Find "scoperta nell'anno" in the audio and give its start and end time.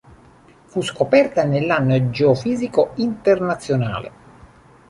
0.81-2.09